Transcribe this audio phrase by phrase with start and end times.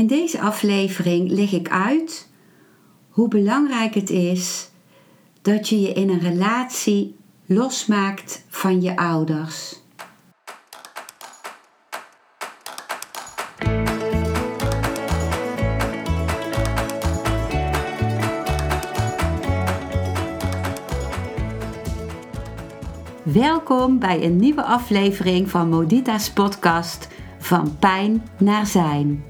[0.00, 2.28] In deze aflevering leg ik uit
[3.08, 4.70] hoe belangrijk het is
[5.42, 9.80] dat je je in een relatie losmaakt van je ouders.
[23.22, 27.08] Welkom bij een nieuwe aflevering van Modita's podcast
[27.38, 29.29] Van Pijn naar Zijn.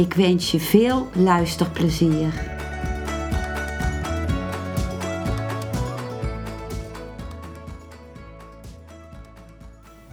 [0.00, 2.58] Ik wens je veel luisterplezier.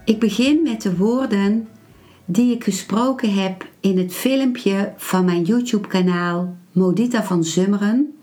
[0.06, 1.68] Ik begin met de woorden
[2.26, 8.18] die ik gesproken heb in het filmpje van mijn YouTube-kanaal Modita van Zummeren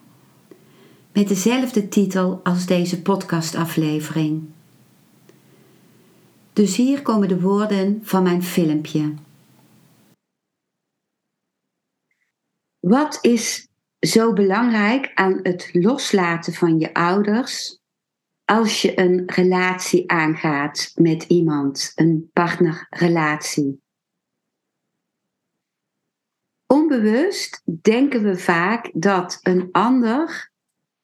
[1.12, 4.42] met dezelfde titel als deze podcastaflevering.
[6.52, 9.12] Dus hier komen de woorden van mijn filmpje.
[12.84, 13.68] Wat is
[14.00, 17.80] zo belangrijk aan het loslaten van je ouders
[18.44, 23.82] als je een relatie aangaat met iemand, een partnerrelatie?
[26.66, 30.50] Onbewust denken we vaak dat een ander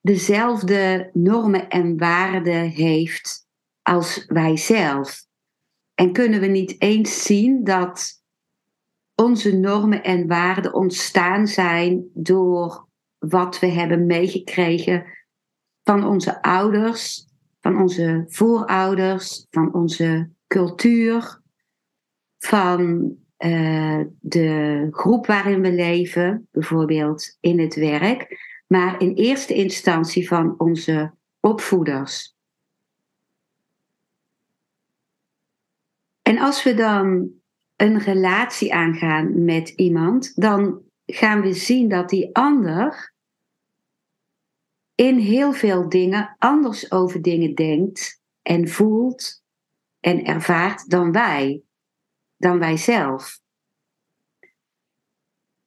[0.01, 3.47] dezelfde normen en waarden heeft
[3.83, 5.25] als wij zelf.
[5.95, 8.20] En kunnen we niet eens zien dat
[9.21, 15.05] onze normen en waarden ontstaan zijn door wat we hebben meegekregen
[15.83, 17.27] van onze ouders,
[17.61, 21.41] van onze voorouders, van onze cultuur,
[22.39, 30.29] van uh, de groep waarin we leven, bijvoorbeeld in het werk maar in eerste instantie
[30.29, 32.35] van onze opvoeders.
[36.23, 37.31] En als we dan
[37.81, 43.15] een relatie aangaan met iemand, dan gaan we zien dat die ander
[44.95, 49.43] in heel veel dingen anders over dingen denkt en voelt
[50.01, 51.63] en ervaart dan wij,
[52.37, 53.41] dan wij zelf.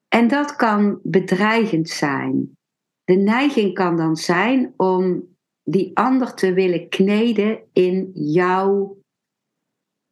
[0.08, 2.58] En dat kan bedreigend zijn
[3.06, 5.24] de neiging kan dan zijn om
[5.64, 8.98] die ander te willen kneden in jouw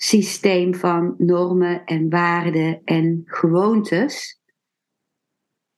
[0.03, 4.41] systeem van normen en waarden en gewoontes.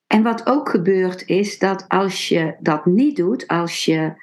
[0.07, 4.13] En wat ook gebeurt is dat als je dat niet doet, als je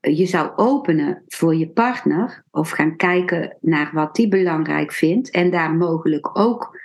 [0.00, 5.50] je zou openen voor je partner of gaan kijken naar wat die belangrijk vindt en
[5.50, 6.80] daar mogelijk ook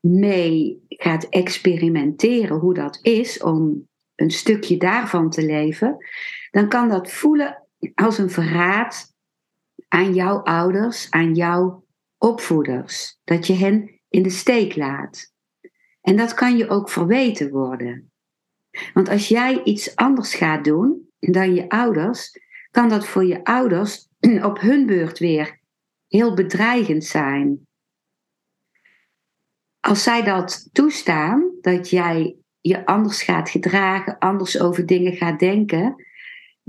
[0.00, 5.96] mee gaat experimenteren hoe dat is om een stukje daarvan te leven,
[6.50, 9.09] dan kan dat voelen als een verraad
[9.90, 11.84] aan jouw ouders, aan jouw
[12.18, 13.18] opvoeders.
[13.24, 15.32] Dat je hen in de steek laat.
[16.00, 18.10] En dat kan je ook verweten worden.
[18.94, 22.40] Want als jij iets anders gaat doen dan je ouders,
[22.70, 24.08] kan dat voor je ouders
[24.42, 25.60] op hun beurt weer
[26.08, 27.66] heel bedreigend zijn.
[29.80, 36.04] Als zij dat toestaan, dat jij je anders gaat gedragen, anders over dingen gaat denken,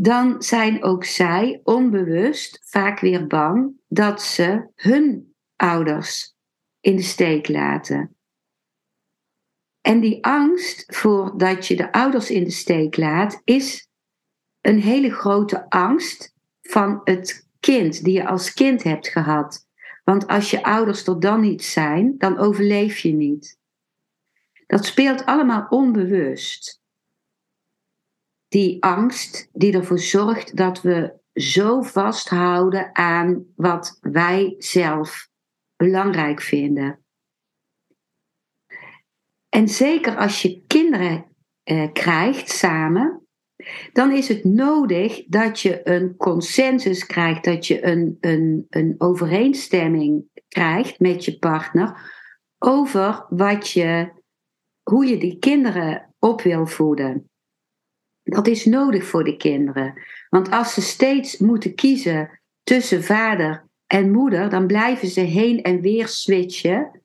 [0.02, 6.36] dan zijn ook zij onbewust vaak weer bang dat ze hun ouders
[6.80, 8.16] in de steek laten.
[9.82, 13.90] En die angst voor dat je de ouders in de steek laat, is
[14.62, 19.68] een hele grote angst van het kind die je als kind hebt gehad.
[20.04, 23.60] Want als je ouders er dan niet zijn, dan overleef je niet.
[24.68, 26.81] Dat speelt allemaal onbewust.
[28.52, 35.30] Die angst die ervoor zorgt dat we zo vasthouden aan wat wij zelf
[35.76, 37.04] belangrijk vinden.
[39.50, 41.26] En zeker als je kinderen
[41.64, 43.28] eh, krijgt samen,
[43.94, 50.24] dan is het nodig dat je een consensus krijgt, dat je een, een, een overeenstemming
[50.48, 52.14] krijgt met je partner
[52.58, 54.12] over wat je
[54.90, 57.31] hoe je die kinderen op wil voeden.
[58.24, 60.02] Dat is nodig voor de kinderen.
[60.30, 65.82] Want als ze steeds moeten kiezen tussen vader en moeder, dan blijven ze heen en
[65.82, 67.02] weer switchen.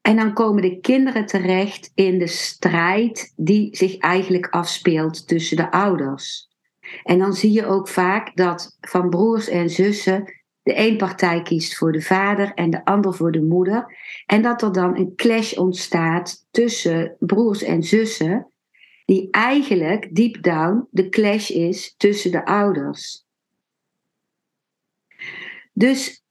[0.00, 5.70] En dan komen de kinderen terecht in de strijd die zich eigenlijk afspeelt tussen de
[5.70, 6.50] ouders.
[7.02, 11.76] En dan zie je ook vaak dat van broers en zussen de een partij kiest
[11.76, 13.96] voor de vader en de ander voor de moeder.
[14.26, 18.51] En dat er dan een clash ontstaat tussen broers en zussen,
[19.12, 23.26] die eigenlijk deep down de clash is tussen de ouders.
[25.72, 26.24] Dus,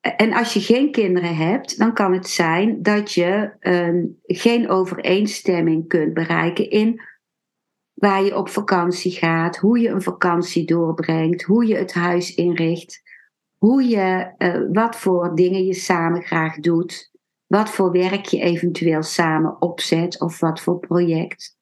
[0.00, 5.88] en als je geen kinderen hebt, dan kan het zijn dat je uh, geen overeenstemming
[5.88, 7.00] kunt bereiken in
[7.94, 13.02] waar je op vakantie gaat, hoe je een vakantie doorbrengt, hoe je het huis inricht,
[13.56, 17.10] hoe je, uh, wat voor dingen je samen graag doet,
[17.46, 21.58] wat voor werk je eventueel samen opzet of wat voor project.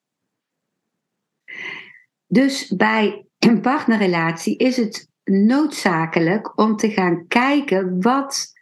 [2.31, 8.53] Dus bij een partnerrelatie is het noodzakelijk om te gaan kijken wat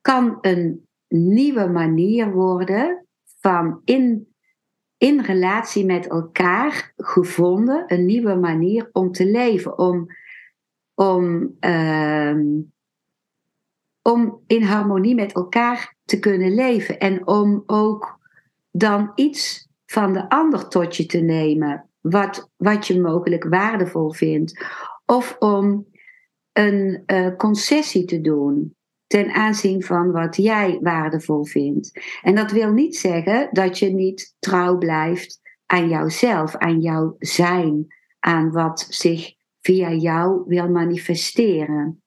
[0.00, 3.06] kan een nieuwe manier worden
[3.40, 4.34] van in,
[4.96, 10.06] in relatie met elkaar gevonden, een nieuwe manier om te leven, om,
[10.94, 12.34] om, uh,
[14.02, 18.18] om in harmonie met elkaar te kunnen leven en om ook
[18.70, 24.64] dan iets van de ander tot je te nemen, wat, wat je mogelijk waardevol vindt,
[25.06, 25.86] of om
[26.52, 28.74] een uh, concessie te doen
[29.06, 32.00] ten aanzien van wat jij waardevol vindt.
[32.22, 37.86] En dat wil niet zeggen dat je niet trouw blijft aan jouzelf, aan jouw zijn,
[38.18, 42.02] aan wat zich via jou wil manifesteren.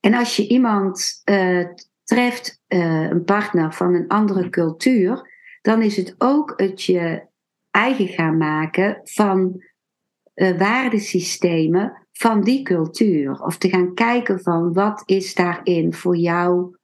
[0.00, 1.66] En als je iemand uh,
[2.04, 5.29] treft, uh, een partner van een andere cultuur,
[5.60, 7.26] dan is het ook het je
[7.70, 9.62] eigen gaan maken van
[10.34, 13.42] uh, waardesystemen van die cultuur.
[13.42, 16.76] Of te gaan kijken van wat is daarin voor jou,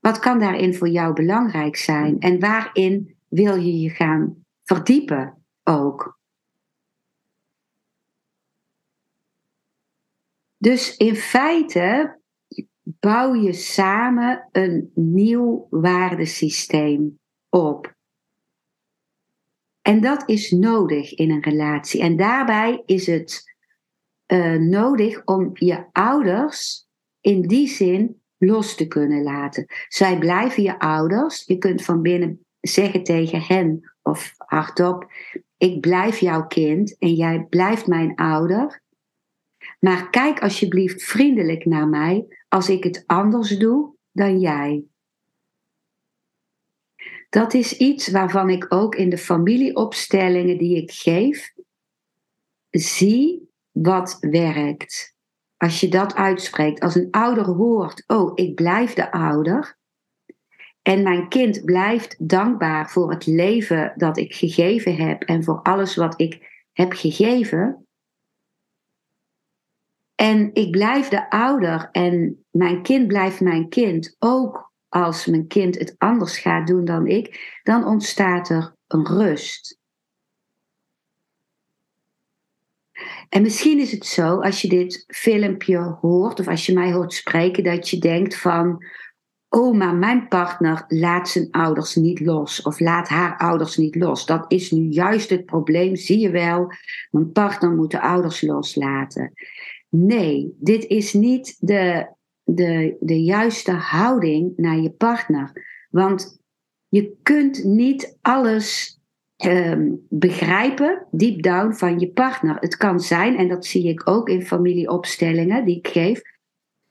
[0.00, 6.18] wat kan daarin voor jou belangrijk zijn en waarin wil je je gaan verdiepen ook.
[10.56, 12.18] Dus in feite
[12.82, 17.18] bouw je samen een nieuw waardesysteem
[17.54, 17.94] op.
[19.82, 22.00] En dat is nodig in een relatie.
[22.00, 23.54] En daarbij is het
[24.32, 26.88] uh, nodig om je ouders
[27.20, 29.66] in die zin los te kunnen laten.
[29.88, 31.44] Zij blijven je ouders.
[31.46, 35.12] Je kunt van binnen zeggen tegen hen of hardop:
[35.56, 38.82] Ik blijf jouw kind en jij blijft mijn ouder.
[39.80, 44.84] Maar kijk alsjeblieft vriendelijk naar mij als ik het anders doe dan jij.
[47.34, 51.52] Dat is iets waarvan ik ook in de familieopstellingen die ik geef,
[52.70, 55.16] zie wat werkt.
[55.56, 59.78] Als je dat uitspreekt, als een ouder hoort, oh, ik blijf de ouder.
[60.82, 65.96] En mijn kind blijft dankbaar voor het leven dat ik gegeven heb en voor alles
[65.96, 67.86] wat ik heb gegeven.
[70.14, 75.78] En ik blijf de ouder en mijn kind blijft mijn kind, ook als mijn kind
[75.78, 79.78] het anders gaat doen dan ik, dan ontstaat er een rust.
[83.28, 87.12] En misschien is het zo, als je dit filmpje hoort of als je mij hoort
[87.12, 88.84] spreken, dat je denkt van,
[89.48, 94.26] oh, maar mijn partner laat zijn ouders niet los of laat haar ouders niet los.
[94.26, 96.72] Dat is nu juist het probleem, zie je wel.
[97.10, 99.32] Mijn partner moet de ouders loslaten.
[99.88, 102.13] Nee, dit is niet de
[102.44, 105.52] de, de juiste houding naar je partner.
[105.90, 106.42] Want
[106.88, 108.98] je kunt niet alles
[109.44, 112.56] um, begrijpen, deep down, van je partner.
[112.60, 116.22] Het kan zijn, en dat zie ik ook in familieopstellingen die ik geef,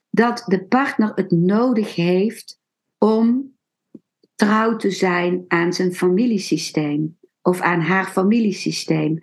[0.09, 2.59] dat de partner het nodig heeft
[2.97, 3.55] om
[4.35, 9.19] trouw te zijn aan zijn familiesysteem of aan haar familiesysteem.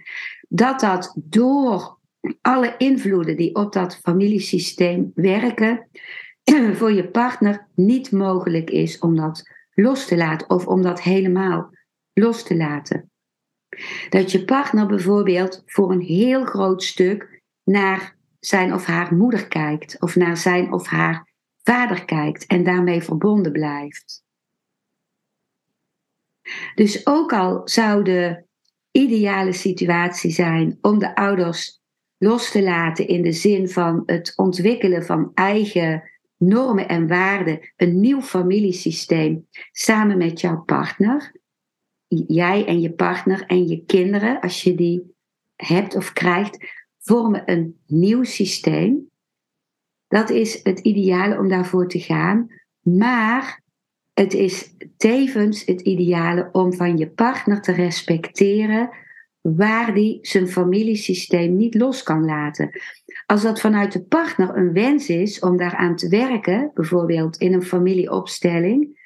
[0.48, 1.98] Dat dat door
[2.40, 5.88] alle invloeden die op dat familiesysteem werken,
[6.78, 11.70] voor je partner niet mogelijk is om dat los te laten of om dat helemaal
[12.12, 13.10] los te laten.
[14.08, 20.00] Dat je partner bijvoorbeeld voor een heel groot stuk naar zijn of haar moeder kijkt
[20.00, 21.28] of naar zijn of haar
[21.62, 24.22] vader kijkt en daarmee verbonden blijft.
[26.74, 28.44] Dus ook al zou de
[28.90, 31.80] ideale situatie zijn om de ouders
[32.18, 38.00] los te laten in de zin van het ontwikkelen van eigen normen en waarden, een
[38.00, 41.32] nieuw familiesysteem samen met jouw partner.
[42.08, 45.14] Jij en je partner en je kinderen, als je die
[45.56, 46.58] hebt of krijgt,
[46.98, 49.10] vormen een nieuw systeem.
[50.08, 53.62] Dat is het ideale om daarvoor te gaan, Maar
[54.12, 58.90] het is tevens het ideale om van je partner te respecteren
[59.40, 62.70] waar die zijn familiesysteem niet los kan laten.
[63.26, 67.62] Als dat vanuit de partner een wens is om daaraan te werken, bijvoorbeeld in een
[67.62, 68.98] familieopstelling,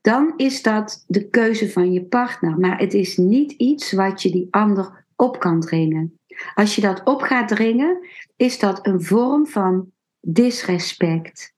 [0.00, 2.58] dan is dat de keuze van je partner.
[2.58, 6.18] Maar het is niet iets wat je die ander op kan dringen.
[6.54, 8.06] Als je dat op gaat dringen,
[8.36, 11.54] is dat een vorm van disrespect.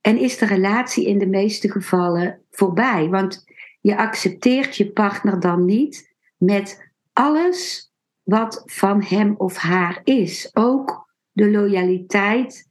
[0.00, 3.08] En is de relatie in de meeste gevallen voorbij.
[3.08, 3.44] Want
[3.80, 6.89] je accepteert je partner dan niet met
[7.20, 10.50] alles wat van hem of haar is.
[10.52, 12.68] Ook de loyaliteit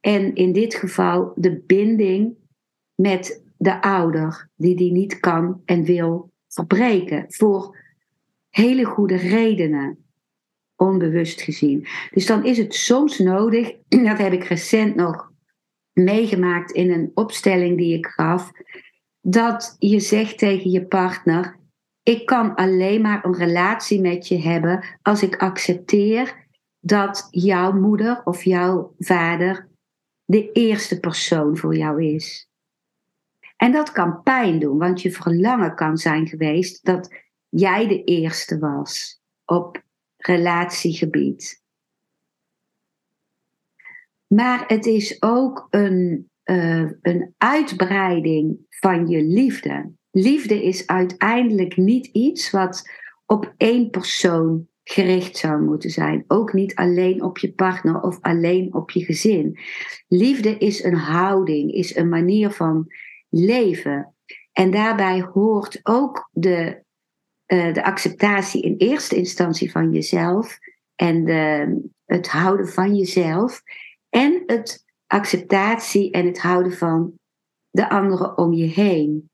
[0.00, 2.34] en in dit geval de binding
[2.94, 7.24] met de ouder, die die niet kan en wil verbreken.
[7.28, 7.76] Voor
[8.48, 10.04] hele goede redenen,
[10.74, 11.86] onbewust gezien.
[12.10, 13.72] Dus dan is het soms nodig,
[14.08, 15.32] dat heb ik recent nog
[15.92, 18.50] meegemaakt in een opstelling die ik gaf,
[19.20, 21.58] dat je zegt tegen je partner:
[22.06, 26.46] Ik kan alleen maar een relatie met je hebben als ik accepteer
[26.80, 29.68] dat jouw moeder of jouw vader
[30.24, 32.50] de eerste persoon voor jou is.
[33.56, 37.14] En dat kan pijn doen, want je verlangen kan zijn geweest dat
[37.48, 39.82] jij de eerste was op
[40.16, 41.62] relatiegebied.
[44.26, 49.92] Maar het is ook een, uh, een uitbreiding van je liefde.
[50.18, 52.90] Liefde is uiteindelijk niet iets wat
[53.26, 56.24] op één persoon gericht zou moeten zijn.
[56.26, 59.58] Ook niet alleen op je partner of alleen op je gezin.
[60.08, 62.86] Liefde is een houding, is een manier van
[63.28, 64.14] leven.
[64.52, 66.82] En daarbij hoort ook de,
[67.46, 70.58] uh, de acceptatie in eerste instantie van jezelf
[70.94, 71.26] en
[72.04, 73.62] het houden van jezelf
[74.08, 77.12] en het acceptatie en het houden van
[77.70, 79.30] de anderen om je heen.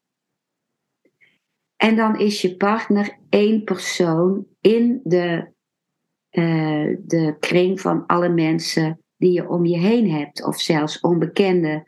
[1.83, 5.49] En dan is je partner één persoon in de,
[6.31, 11.87] uh, de kring van alle mensen die je om je heen hebt, of zelfs onbekenden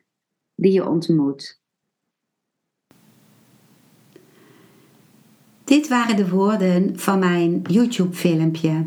[0.55, 1.61] die je ontmoet.
[5.65, 8.87] Dit waren de woorden van mijn YouTube-filmpje.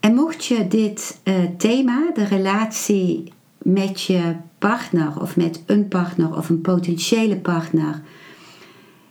[0.00, 6.36] En mocht je dit uh, thema, de relatie met je partner of met een partner
[6.36, 8.02] of een potentiële partner,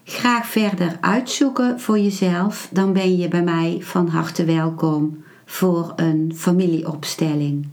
[0.03, 6.31] graag verder uitzoeken voor jezelf, dan ben je bij mij van harte welkom voor een
[6.36, 7.67] familieopstelling.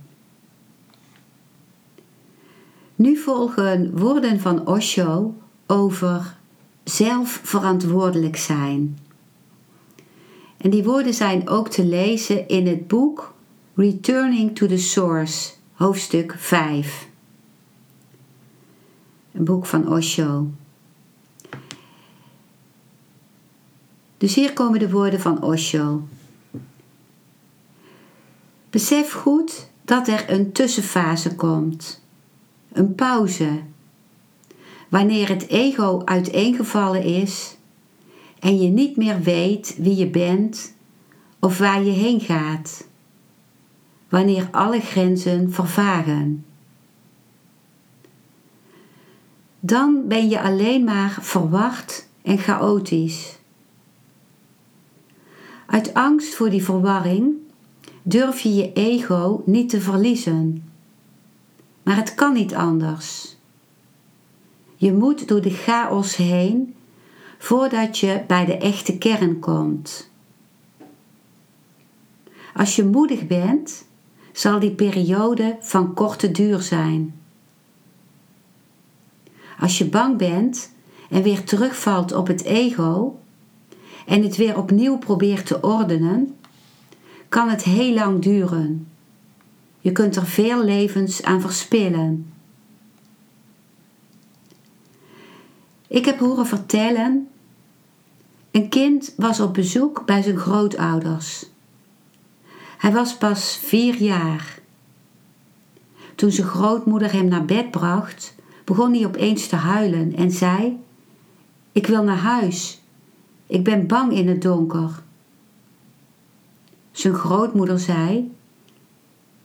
[2.94, 5.34] Nu volgen woorden van Osho
[5.66, 6.36] over
[6.84, 8.98] zelf verantwoordelijk zijn.
[10.56, 13.34] En die woorden zijn ook te lezen in het boek
[13.74, 17.08] Returning to the Source, hoofdstuk 5.
[19.32, 20.50] Een boek van Osho.
[24.20, 26.08] Dus hier komen de woorden van Osho.
[28.70, 32.02] Besef goed dat er een tussenfase komt,
[32.72, 33.60] een pauze,
[34.88, 37.56] wanneer het ego uiteengevallen is
[38.38, 40.74] en je niet meer weet wie je bent
[41.38, 42.86] of waar je heen gaat,
[44.08, 46.44] wanneer alle grenzen vervagen.
[49.60, 53.39] Dan ben je alleen maar verward en chaotisch.
[55.70, 57.34] Uit angst voor die verwarring
[58.02, 60.70] durf je je ego niet te verliezen.
[61.82, 63.36] Maar het kan niet anders.
[64.76, 66.74] Je moet door de chaos heen
[67.38, 70.10] voordat je bij de echte kern komt.
[72.54, 73.84] Als je moedig bent,
[74.32, 77.20] zal die periode van korte duur zijn.
[79.58, 80.74] Als je bang bent
[81.10, 83.19] en weer terugvalt op het ego
[84.06, 86.36] en het weer opnieuw probeert te ordenen,
[87.28, 88.88] kan het heel lang duren.
[89.80, 92.32] Je kunt er veel levens aan verspillen.
[95.86, 97.28] Ik heb horen vertellen,
[98.50, 101.46] een kind was op bezoek bij zijn grootouders.
[102.78, 104.58] Hij was pas vier jaar.
[106.14, 110.78] Toen zijn grootmoeder hem naar bed bracht, begon hij opeens te huilen en zei:
[111.72, 112.79] Ik wil naar huis.
[113.50, 115.02] Ik ben bang in het donker.
[116.90, 118.34] Zijn grootmoeder zei: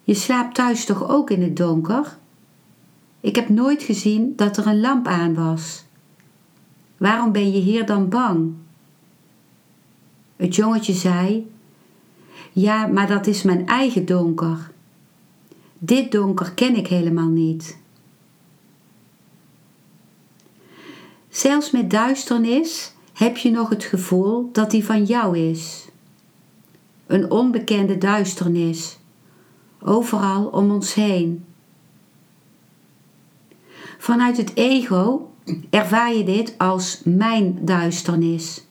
[0.03, 2.17] Je slaapt thuis toch ook in het donker?
[3.19, 5.85] Ik heb nooit gezien dat er een lamp aan was.
[6.97, 8.53] Waarom ben je hier dan bang?
[10.35, 11.51] Het jongetje zei:
[12.51, 14.71] Ja, maar dat is mijn eigen donker.
[15.77, 17.77] Dit donker ken ik helemaal niet.
[21.29, 25.87] Zelfs met duisternis heb je nog het gevoel dat die van jou is.
[27.07, 28.97] Een onbekende duisternis,
[29.81, 31.45] overal om ons heen.
[33.97, 35.31] Vanuit het ego
[35.69, 38.65] ervaar je dit als mijn duisternis.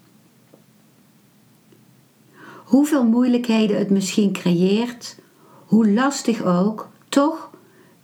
[2.65, 5.19] Hoeveel moeilijkheden het misschien creëert,
[5.65, 7.51] hoe lastig ook, toch,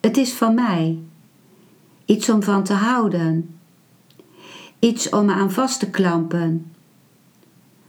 [0.01, 0.99] het is van mij.
[2.05, 3.60] Iets om van te houden.
[4.81, 6.73] Iets om aan vast te klampen.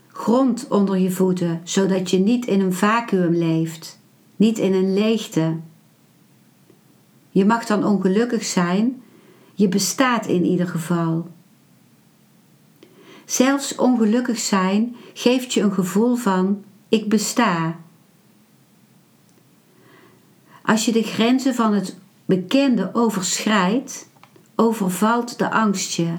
[0.08, 3.98] Grond onder je voeten, zodat je niet in een vacuüm leeft,
[4.36, 5.56] niet in een leegte.
[7.30, 9.02] Je mag dan ongelukkig zijn,
[9.54, 11.28] je bestaat in ieder geval.
[13.24, 17.76] Zelfs ongelukkig zijn geeft je een gevoel van ik besta.
[20.62, 24.08] Als je de grenzen van het bekende overschrijdt,
[24.54, 26.14] overvalt de angst je.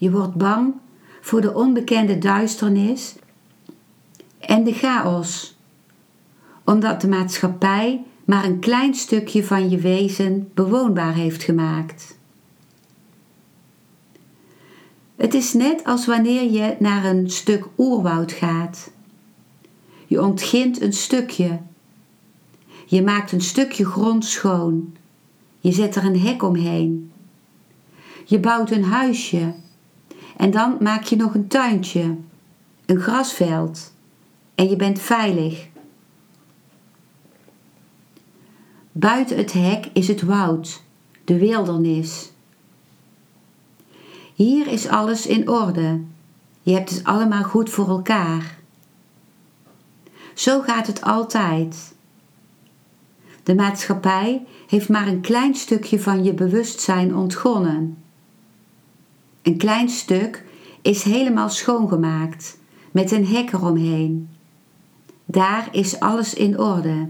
[0.00, 0.74] Je wordt bang
[1.20, 3.14] voor de onbekende duisternis
[4.38, 5.56] en de chaos,
[6.64, 12.18] omdat de maatschappij maar een klein stukje van je wezen bewoonbaar heeft gemaakt.
[15.16, 18.90] Het is net als wanneer je naar een stuk oerwoud gaat.
[20.06, 21.60] Je ontgint een stukje.
[22.86, 24.96] Je maakt een stukje grond schoon.
[25.58, 27.12] Je zet er een hek omheen.
[28.24, 29.54] Je bouwt een huisje.
[30.40, 32.16] En dan maak je nog een tuintje,
[32.86, 33.92] een grasveld.
[34.54, 35.68] En je bent veilig.
[38.92, 40.82] Buiten het hek is het woud,
[41.24, 42.32] de wildernis.
[44.34, 46.00] Hier is alles in orde.
[46.62, 48.58] Je hebt het allemaal goed voor elkaar.
[50.34, 51.94] Zo gaat het altijd.
[53.42, 57.98] De maatschappij heeft maar een klein stukje van je bewustzijn ontgonnen.
[59.42, 60.44] Een klein stuk
[60.82, 62.58] is helemaal schoongemaakt,
[62.90, 64.28] met een hek eromheen.
[65.24, 67.08] Daar is alles in orde.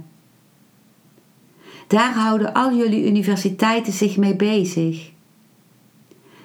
[1.87, 5.11] Daar houden al jullie universiteiten zich mee bezig.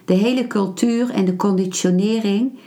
[0.06, 2.60] De hele cultuur en de conditionering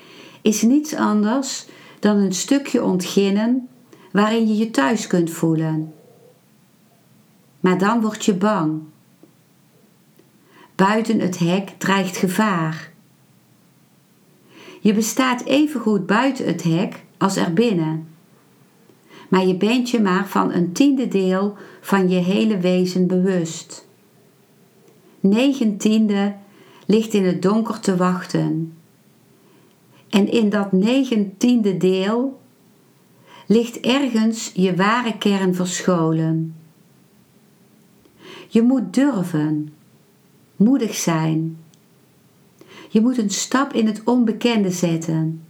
[0.43, 1.67] is niets anders
[1.99, 3.69] dan een stukje ontginnen
[4.13, 5.95] waarin je je thuis kunt voelen.
[7.61, 8.81] Maar dan word je bang.
[10.75, 12.93] Buiten het hek dreigt gevaar.
[14.81, 18.09] Je bestaat even goed buiten het hek als erbinnen.
[19.29, 23.87] Maar je bent je maar van een tiende deel van je hele wezen bewust.
[25.21, 26.35] Negen tiende
[26.87, 28.73] ligt in het donker te wachten.
[30.09, 32.41] En in dat negentiende deel
[33.47, 36.55] ligt ergens je ware kern verscholen.
[38.49, 39.73] Je moet durven,
[40.57, 41.59] moedig zijn.
[42.89, 45.43] Je moet een stap in het onbekende zetten.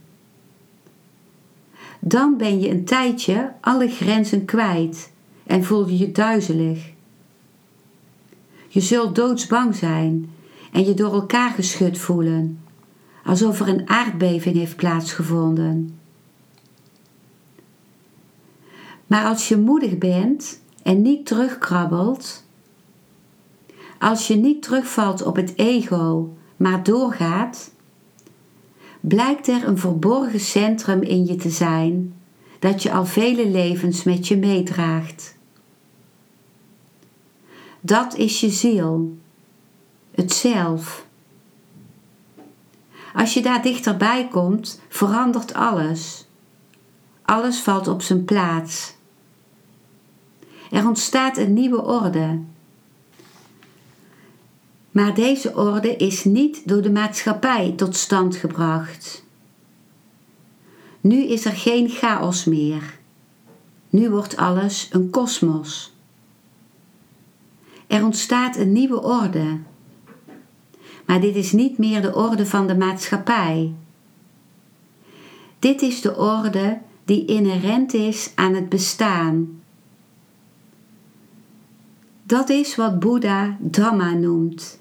[1.99, 5.11] Dan ben je een tijdje alle grenzen kwijt
[5.43, 6.91] en voel je je duizelig.
[8.67, 10.29] Je zult doodsbang zijn
[10.71, 12.59] en je door elkaar geschud voelen,
[13.23, 15.99] alsof er een aardbeving heeft plaatsgevonden.
[19.07, 22.43] Maar als je moedig bent en niet terugkrabbelt,
[23.99, 27.71] als je niet terugvalt op het ego, maar doorgaat,
[28.99, 32.13] blijkt er een verborgen centrum in je te zijn
[32.59, 35.37] dat je al vele levens met je meedraagt.
[37.81, 39.17] Dat is je ziel,
[40.11, 41.05] het zelf.
[43.13, 46.27] Als je daar dichterbij komt, verandert alles.
[47.21, 48.95] Alles valt op zijn plaats.
[50.71, 52.39] Er ontstaat een nieuwe orde.
[54.91, 59.25] Maar deze orde is niet door de maatschappij tot stand gebracht.
[61.01, 62.97] Nu is er geen chaos meer.
[63.89, 65.93] Nu wordt alles een kosmos.
[67.87, 69.57] Er ontstaat een nieuwe orde.
[71.05, 73.73] Maar dit is niet meer de orde van de maatschappij.
[75.59, 79.61] Dit is de orde die inherent is aan het bestaan.
[82.23, 84.78] Dat is wat Boeddha Dhamma noemt.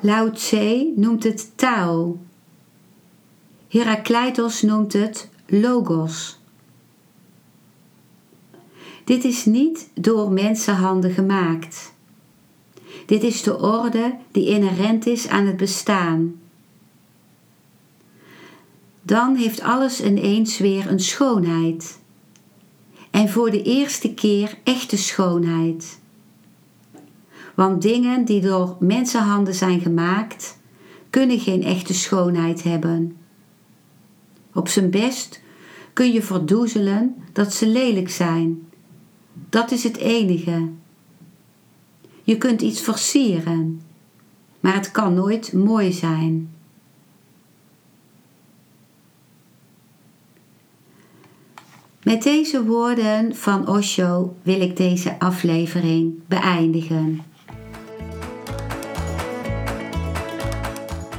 [0.00, 2.18] Lao Tse noemt het Tao.
[3.68, 6.38] Herakleitos noemt het Logos.
[9.04, 11.94] Dit is niet door mensenhanden gemaakt.
[13.06, 16.40] Dit is de orde die inherent is aan het bestaan.
[19.02, 21.98] Dan heeft alles ineens weer een schoonheid.
[23.10, 25.98] En voor de eerste keer echte schoonheid.
[27.56, 30.58] Want dingen die door mensenhanden zijn gemaakt,
[31.10, 33.16] kunnen geen echte schoonheid hebben.
[34.52, 35.42] Op zijn best
[35.92, 38.68] kun je verdoezelen dat ze lelijk zijn.
[39.48, 40.68] Dat is het enige.
[42.22, 43.80] Je kunt iets versieren,
[44.60, 46.50] maar het kan nooit mooi zijn.
[52.02, 57.20] Met deze woorden van Osho wil ik deze aflevering beëindigen.